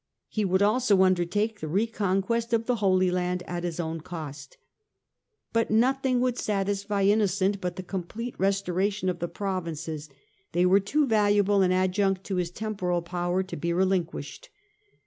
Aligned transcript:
He 0.29 0.45
would 0.45 0.63
also 0.63 1.03
undertake 1.03 1.59
the 1.59 1.67
reconquest 1.67 2.53
of 2.53 2.65
the 2.65 2.77
Holy 2.77 3.11
Land 3.11 3.43
at 3.45 3.63
his 3.63 3.79
own 3.79 4.01
cost. 4.01 4.57
But 5.53 5.69
nothing 5.69 6.19
would 6.21 6.39
satisfy 6.39 7.03
Innocent 7.03 7.61
but 7.61 7.75
the 7.75 7.83
complete 7.83 8.33
restoration 8.39 9.09
of 9.09 9.19
the 9.19 9.27
provinces: 9.27 10.09
they 10.53 10.65
were 10.65 10.79
too 10.79 11.05
valuable 11.05 11.61
an 11.61 11.71
adjunct 11.71 12.23
to 12.23 12.37
his 12.37 12.49
temporal 12.49 13.03
power 13.03 13.43
to 13.43 13.55
be 13.55 13.71
relinquished. 13.73 14.49